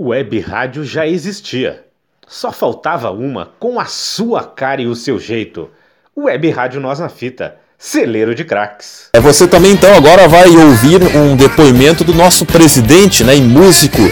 [0.00, 1.84] Web rádio já existia.
[2.24, 5.68] Só faltava uma com a sua cara e o seu jeito.
[6.16, 9.08] Web Rádio Nós na Fita, celeiro de craques.
[9.12, 14.02] É você também então agora vai ouvir um depoimento do nosso presidente, né, e músico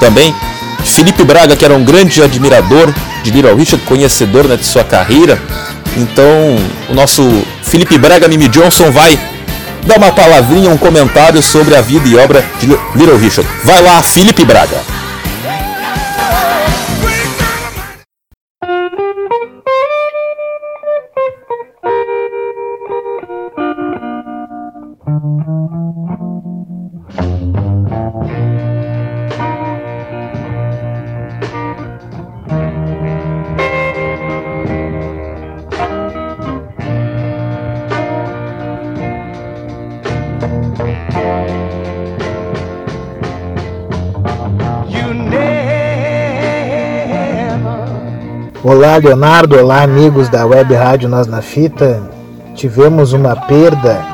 [0.00, 0.34] também,
[0.84, 2.92] Felipe Braga, que era um grande admirador
[3.22, 5.40] de Little Richard, conhecedor né, de sua carreira.
[5.96, 6.56] Então,
[6.88, 7.22] o nosso
[7.62, 9.16] Felipe Braga Mimi Johnson vai
[9.86, 12.66] dar uma palavrinha, um comentário sobre a vida e obra de
[12.96, 13.48] Little Richard.
[13.62, 14.97] Vai lá, Felipe Braga.
[48.64, 49.56] Olá, Leonardo.
[49.56, 52.02] Olá, amigos da Web Rádio Nós na Fita.
[52.56, 54.04] Tivemos uma perda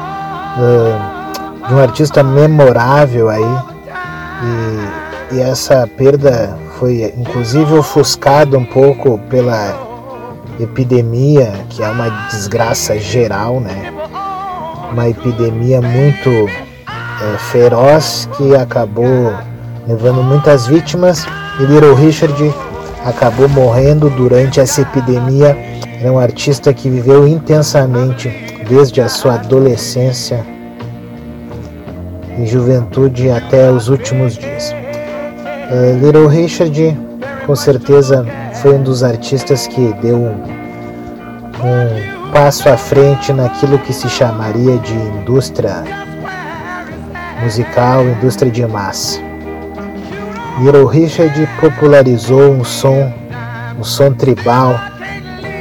[0.58, 3.42] uh, de um artista memorável aí.
[5.32, 9.74] E, e, essa perda foi inclusive ofuscada um pouco pela
[10.60, 13.94] epidemia, que é uma desgraça geral, né?
[14.92, 19.32] Uma epidemia muito uh, feroz que acabou
[19.88, 21.26] levando muitas vítimas.
[21.58, 22.52] E Little Richard
[23.04, 25.56] acabou morrendo durante essa epidemia.
[26.02, 28.28] É um artista que viveu intensamente
[28.68, 30.44] desde a sua adolescência
[32.38, 34.74] e juventude até os últimos dias.
[35.70, 36.98] Uh, Little Richard,
[37.46, 40.34] com certeza, foi um dos artistas que deu um,
[41.62, 45.84] um passo à frente naquilo que se chamaria de indústria
[47.42, 49.33] musical, indústria de massa.
[50.58, 53.12] Little Richard popularizou um som,
[53.76, 54.78] um som tribal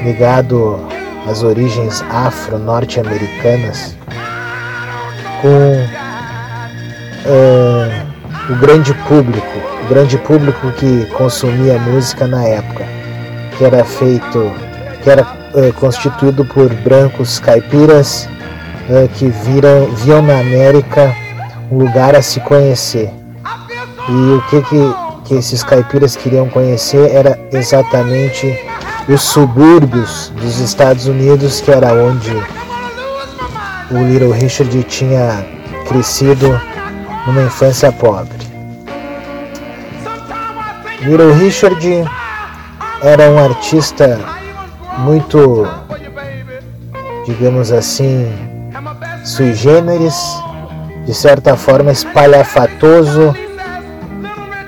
[0.03, 0.79] ligado
[1.27, 3.97] às origens afro-norte-americanas
[5.41, 5.73] com
[7.25, 12.85] uh, o grande público, o grande público que consumia música na época,
[13.57, 14.51] que era feito,
[15.03, 18.29] que era uh, constituído por brancos caipiras
[18.89, 21.15] uh, que viram, viam na América
[21.71, 23.22] um lugar a se conhecer
[24.09, 28.59] e o que, que, que esses caipiras queriam conhecer era exatamente
[29.07, 32.31] os subúrbios dos Estados Unidos, que era onde
[33.91, 35.45] o Little Richard tinha
[35.87, 36.59] crescido
[37.25, 38.43] numa infância pobre.
[41.01, 42.05] Little Richard
[43.01, 44.19] era um artista
[44.99, 45.67] muito,
[47.25, 48.31] digamos assim,
[49.23, 50.15] sui generis,
[51.05, 53.35] de certa forma espalhafatoso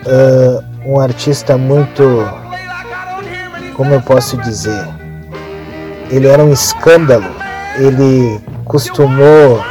[0.06, 2.04] uh, um artista muito,
[3.76, 4.88] como eu posso dizer,
[6.10, 7.26] ele era um escândalo,
[7.78, 9.64] ele costumou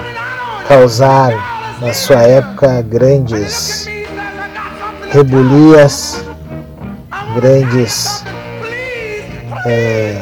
[0.69, 3.87] causar na sua época grandes
[5.11, 6.25] rebulias,
[7.35, 8.25] grandes
[9.67, 10.21] é,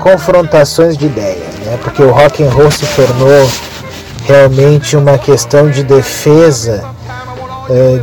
[0.00, 1.78] confrontações de ideias, né?
[1.82, 3.50] porque o rock and roll se tornou
[4.26, 6.84] realmente uma questão de defesa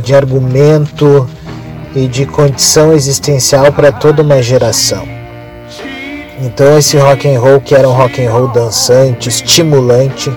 [0.02, 1.28] de argumento
[1.94, 5.06] e de condição existencial para toda uma geração.
[6.40, 10.32] Então esse rock and roll que era um rock and roll dançante, estimulante,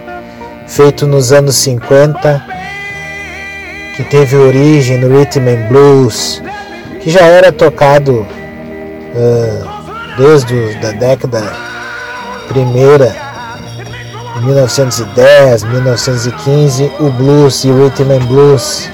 [0.67, 2.43] feito nos anos 50,
[3.95, 6.41] que teve origem no rhythm and blues,
[7.01, 8.27] que já era tocado
[9.15, 9.69] uh,
[10.17, 11.53] desde a década
[12.49, 13.15] primeira,
[14.41, 18.89] 1910, 1915, o blues e o rhythm and blues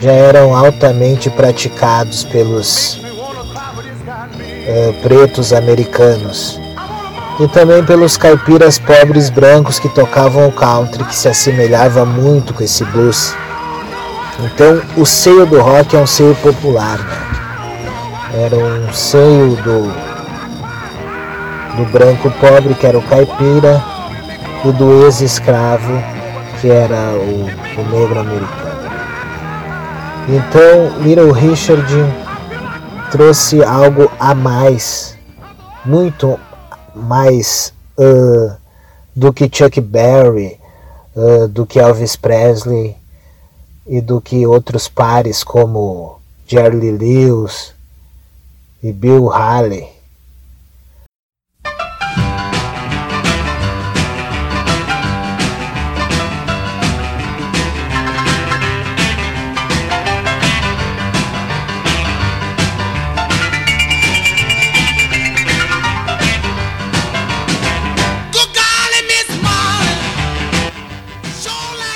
[0.00, 3.00] já eram altamente praticados pelos
[4.66, 6.60] é, pretos americanos
[7.40, 12.62] e também pelos caipiras pobres brancos que tocavam o country, que se assemelhava muito com
[12.62, 13.34] esse blues.
[14.40, 17.28] Então, o seio do rock é um seio popular, né?
[18.34, 19.92] Era um seio do,
[21.76, 23.82] do branco pobre, que era o caipira,
[24.64, 26.02] e do ex-escravo,
[26.60, 27.46] que era o,
[27.80, 28.67] o negro americano.
[30.30, 31.90] Então, Little Richard
[33.10, 35.16] trouxe algo a mais,
[35.86, 36.38] muito
[36.94, 38.54] mais uh,
[39.16, 40.60] do que Chuck Berry,
[41.16, 42.94] uh, do que Elvis Presley
[43.86, 47.72] e do que outros pares como Jerry Lewis
[48.82, 49.97] e Bill Haley.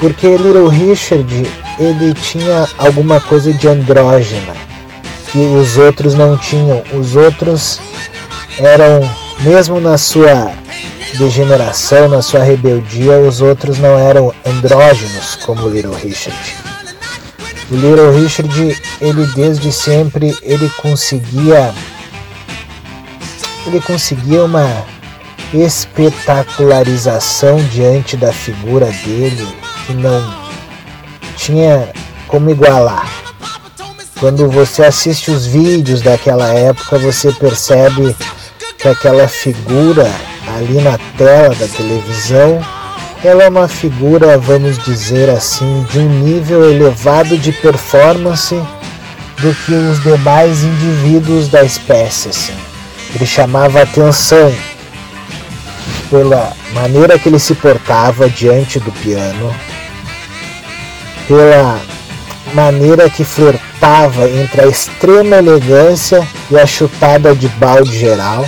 [0.02, 1.32] Porque Little Richard
[1.78, 4.52] ele tinha alguma coisa de andrógena
[5.30, 6.82] que os outros não tinham.
[6.92, 7.78] Os outros
[8.58, 9.08] eram,
[9.42, 10.50] mesmo na sua
[11.16, 16.36] degeneração, na sua rebeldia, os outros não eram andrógenos como Little Richard.
[17.70, 21.72] O Little Richard, ele desde sempre, ele conseguia
[23.68, 24.84] ele conseguia uma
[25.54, 30.34] espetacularização diante da figura dele que não
[31.36, 31.90] tinha
[32.26, 33.08] como igualar.
[34.18, 38.14] Quando você assiste os vídeos daquela época, você percebe
[38.78, 40.08] que aquela figura
[40.56, 42.60] ali na tela da televisão,
[43.24, 48.54] ela é uma figura, vamos dizer assim, de um nível elevado de performance
[49.40, 52.28] do que os demais indivíduos da espécie.
[52.28, 52.54] Assim.
[53.14, 54.54] Ele chamava atenção
[56.10, 59.54] pela maneira que ele se portava diante do piano,
[61.26, 61.80] pela
[62.54, 68.44] maneira que flertava entre a extrema elegância e a chutada de balde geral,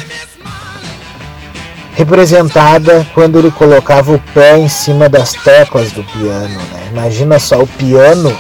[1.95, 6.59] representada quando ele colocava o pé em cima das teclas do piano.
[6.59, 6.89] Né?
[6.93, 8.37] Imagina só o piano,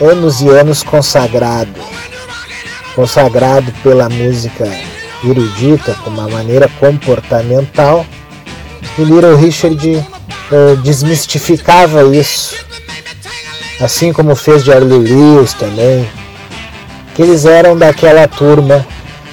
[0.00, 1.80] anos e anos consagrado,
[2.94, 4.66] consagrado pela música
[5.24, 8.04] erudita, com uma maneira comportamental,
[8.98, 12.69] e Little Richard uh, desmistificava isso
[13.80, 16.08] assim como fez Jerry Lewis também,
[17.14, 18.86] que eles eram daquela turma.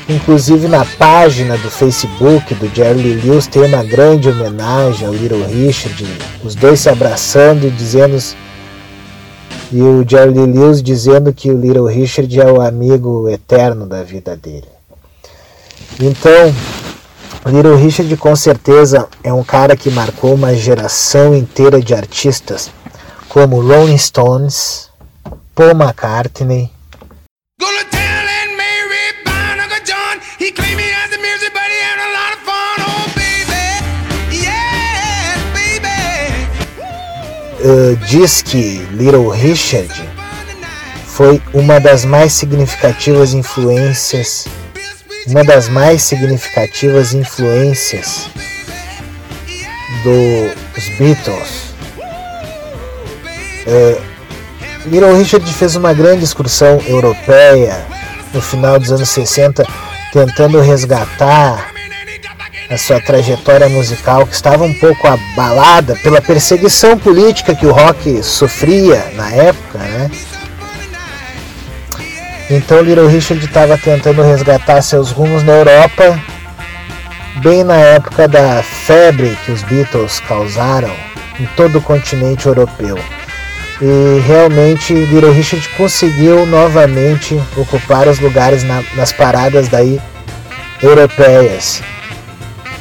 [0.09, 6.07] Inclusive na página do Facebook do Jerry Lewis tem uma grande homenagem ao Little Richard,
[6.45, 8.17] os dois se abraçando e dizendo
[9.69, 14.33] e o Jerry Lewis dizendo que o Little Richard é o amigo eterno da vida
[14.38, 14.63] dele.
[16.00, 16.55] Então,
[17.45, 22.71] Little Richard com certeza é um cara que marcou uma geração inteira de artistas
[23.38, 24.89] como Rolling Stones,
[25.54, 26.72] Paul McCartney.
[37.60, 39.94] Uh, diz que Little Richard
[41.06, 44.48] foi uma das mais significativas influências,
[45.28, 48.31] uma das mais significativas influências
[50.04, 51.76] dos Beatles
[53.67, 53.99] é,
[54.85, 57.85] Little Richard fez uma grande excursão europeia
[58.33, 59.65] no final dos anos 60,
[60.13, 61.71] tentando resgatar
[62.69, 68.23] a sua trajetória musical que estava um pouco abalada pela perseguição política que o rock
[68.23, 70.11] sofria na época, né?
[72.49, 76.17] Então Little Richard estava tentando resgatar seus rumos na Europa,
[77.41, 80.91] bem na época da febre que os Beatles causaram
[81.39, 82.97] em todo o continente europeu.
[83.81, 90.01] E realmente Little Richard conseguiu novamente ocupar os lugares na, nas paradas daí
[90.81, 91.81] europeias.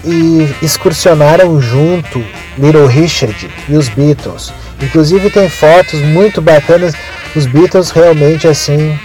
[0.05, 2.25] E excursionaram junto
[2.57, 4.53] Little Richard e os Beatles.
[4.81, 6.95] Inclusive tem fotos muito bacanas,
[7.35, 8.99] os Beatles realmente assim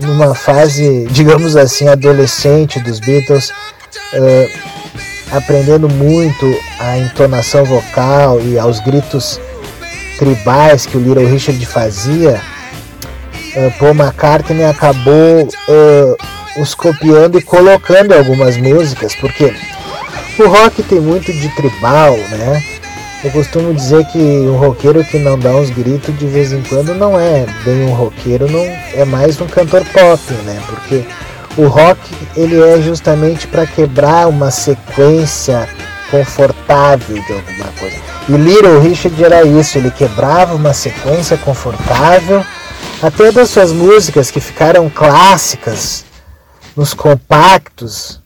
[0.00, 3.50] numa fase, digamos assim, adolescente dos Beatles,
[4.14, 4.50] uh,
[5.32, 6.46] aprendendo muito
[6.78, 9.40] a entonação vocal e aos gritos
[10.20, 12.38] tribais que o Little Richard fazia,
[13.56, 19.54] uh, Paul McCartney acabou uh, os copiando e colocando algumas músicas, porque
[20.38, 22.62] o rock tem muito de tribal, né?
[23.24, 26.94] Eu costumo dizer que um roqueiro que não dá uns gritos de vez em quando
[26.94, 30.60] não é bem um roqueiro, não é mais um cantor pop, né?
[30.66, 31.04] Porque
[31.56, 31.98] o rock
[32.36, 35.66] ele é justamente para quebrar uma sequência
[36.10, 37.96] confortável de alguma coisa.
[38.28, 42.44] E Little Richard era isso, ele quebrava uma sequência confortável,
[43.02, 46.04] até das suas músicas que ficaram clássicas
[46.76, 48.20] nos compactos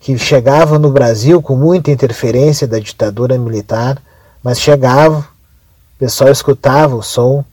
[0.00, 3.98] que chegavam no Brasil com muita interferência da ditadura militar,
[4.42, 7.44] mas chegavam, o pessoal escutava o som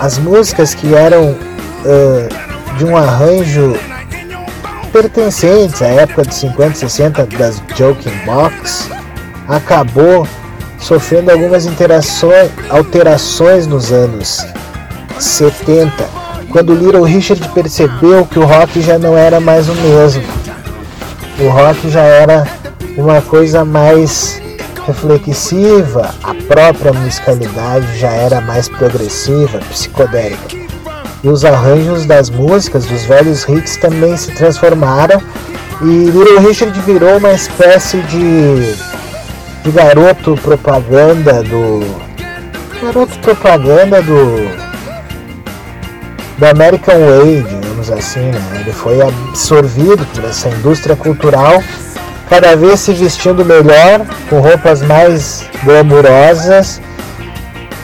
[0.00, 3.76] as músicas que eram uh, de um arranjo
[4.92, 8.88] pertencentes à época de 50 e 60 das Joking Box,
[9.48, 10.26] acabou
[10.78, 11.66] sofrendo algumas
[12.70, 14.46] alterações nos anos
[15.18, 15.92] 70,
[16.50, 20.22] quando Little Richard percebeu que o rock já não era mais o mesmo.
[21.40, 22.46] O rock já era
[22.96, 24.40] uma coisa mais
[24.88, 30.56] reflexiva, a própria musicalidade já era mais progressiva, psicodélica.
[31.22, 35.20] E os arranjos das músicas dos velhos hits também se transformaram
[35.82, 38.74] e Little Richard virou uma espécie de,
[39.62, 41.80] de garoto propaganda do
[42.80, 44.68] garoto propaganda do
[46.38, 48.60] do American Way, digamos assim, né?
[48.60, 51.60] Ele foi absorvido por essa indústria cultural,
[52.28, 56.80] cada vez se vestindo melhor, com roupas mais glamurosas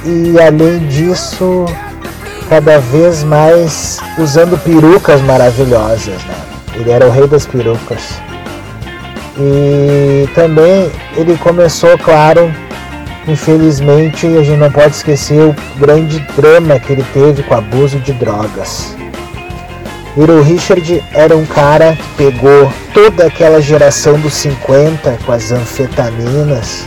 [0.04, 1.64] e além disso,
[2.48, 6.34] cada vez mais usando perucas maravilhosas, né?
[6.74, 8.20] Ele era o rei das perucas.
[9.38, 12.52] E também ele começou, claro,
[13.26, 17.98] Infelizmente, a gente não pode esquecer o grande drama que ele teve com o abuso
[17.98, 18.94] de drogas.
[20.16, 26.86] Little Richard era um cara que pegou toda aquela geração dos 50 com as anfetaminas,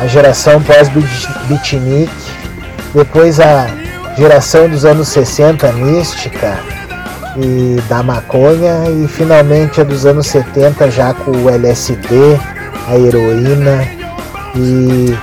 [0.00, 2.10] a geração pós-beatnik,
[2.94, 3.66] depois a
[4.16, 6.58] geração dos anos 60 mística
[7.36, 12.40] e da maconha e finalmente a dos anos 70 já com o LSD,
[12.88, 13.86] a heroína
[14.56, 15.14] e,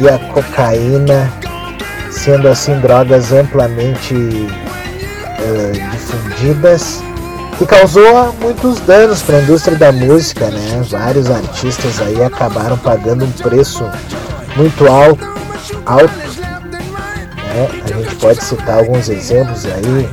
[0.00, 1.32] e a cocaína,
[2.12, 4.14] sendo assim drogas amplamente
[5.44, 7.02] uh, difundidas,
[7.58, 10.82] que causou muitos danos para a indústria da música, né?
[10.88, 13.84] Vários artistas aí acabaram pagando um preço
[14.56, 15.24] muito alto,
[15.86, 16.14] alto.
[17.54, 17.68] Né?
[17.84, 20.08] A gente pode citar alguns exemplos aí,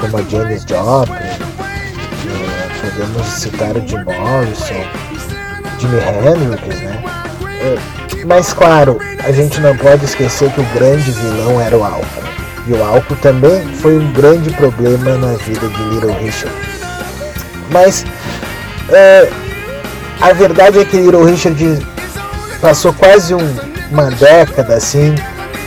[0.00, 4.84] como a Janis Joplin, eh, podemos citar o Jim Morrison,
[5.78, 7.02] Jimi Hendrix, né?
[8.24, 12.26] Mas claro, a gente não pode esquecer que o grande vilão era o álcool.
[12.66, 16.56] E o álcool também foi um grande problema na vida de Little Richard.
[17.70, 18.04] Mas
[18.90, 19.30] é,
[20.20, 21.86] a verdade é que Little Richard
[22.60, 23.56] passou quase um,
[23.90, 25.14] uma década assim,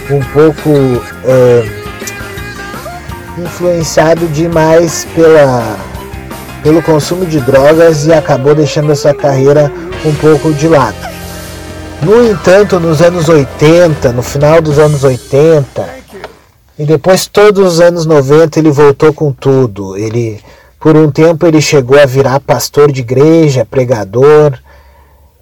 [0.09, 0.69] um pouco
[1.23, 1.65] é,
[3.37, 5.77] influenciado demais pela,
[6.63, 9.71] pelo consumo de drogas e acabou deixando a sua carreira
[10.03, 10.97] um pouco de lado.
[12.01, 15.98] No entanto, nos anos 80, no final dos anos 80,
[16.79, 19.97] e depois todos os anos 90 ele voltou com tudo.
[19.97, 20.39] Ele
[20.79, 24.57] por um tempo ele chegou a virar pastor de igreja, pregador.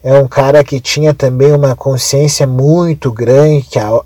[0.04, 4.02] É um cara que tinha também uma consciência muito grande que a,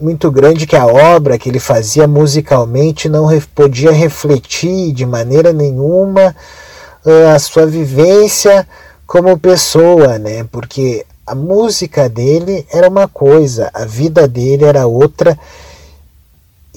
[0.00, 6.34] muito grande que a obra que ele fazia musicalmente não podia refletir de maneira nenhuma
[7.04, 8.66] uh, a sua vivência
[9.06, 10.44] como pessoa, né?
[10.50, 15.38] Porque a música dele era uma coisa, a vida dele era outra,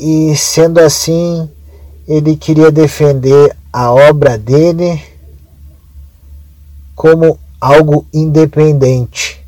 [0.02, 1.48] e sendo assim,
[2.08, 5.00] ele queria defender a obra dele
[6.96, 9.40] como algo independente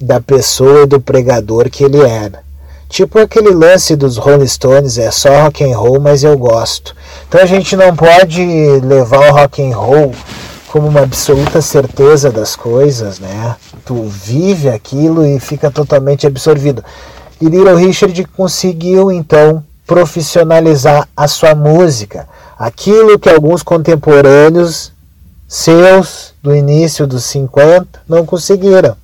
[0.00, 2.40] da pessoa e do pregador que ele era.
[2.88, 6.94] Tipo aquele lance dos Rolling Stones, é só rock and roll, mas eu gosto.
[7.28, 8.44] Então a gente não pode
[8.84, 10.14] levar o rock and roll
[10.68, 13.56] como uma absoluta certeza das coisas, né?
[13.84, 16.84] Tu vive aquilo e fica totalmente absorvido.
[17.40, 24.92] E Little Richard conseguiu então profissionalizar a sua música, aquilo que alguns contemporâneos
[25.48, 28.96] seus do início dos 50 não conseguiram.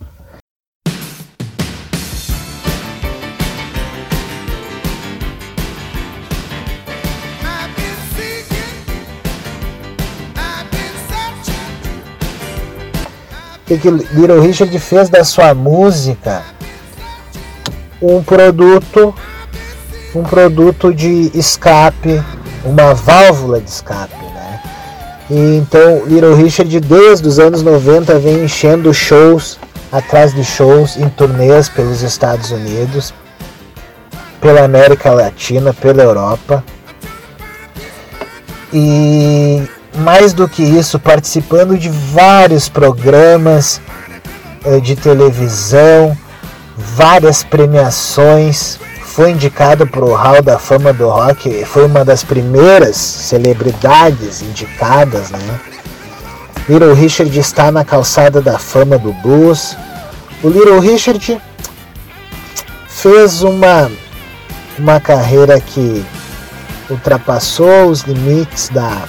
[13.66, 16.45] que, que Little Richard fez da sua música
[18.00, 19.12] um produto
[20.16, 22.23] um produto de escape,
[22.64, 24.61] uma válvula de escape, né?
[25.30, 29.58] E então Little Richard desde os anos 90 vem enchendo shows
[29.92, 33.12] atrás de shows em turnês pelos Estados Unidos,
[34.40, 36.64] pela América Latina, pela Europa.
[38.73, 39.62] E
[39.99, 43.80] mais do que isso, participando de vários programas
[44.64, 46.16] eh, de televisão,
[46.76, 48.78] várias premiações.
[49.16, 55.30] Foi indicado para o Hall da Fama do Rock, foi uma das primeiras celebridades indicadas,
[55.30, 55.61] né?
[56.68, 59.75] Little Richard está na calçada da fama do blues.
[60.42, 61.40] O Little Richard
[62.88, 63.90] fez uma,
[64.78, 66.04] uma carreira que
[66.90, 69.08] ultrapassou os limites da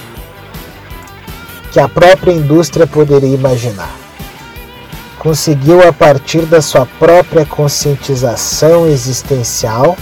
[1.70, 3.97] que a própria indústria poderia imaginar
[5.18, 9.96] conseguiu, a partir da sua própria conscientização existencial,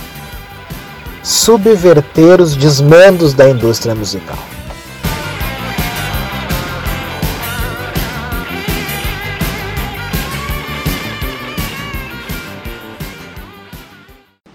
[1.23, 4.39] subverter os desmandos da indústria musical.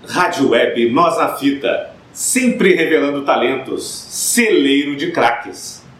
[0.07, 5.80] Rádio Web Nós na Fita, sempre revelando talentos, celeiro de craques.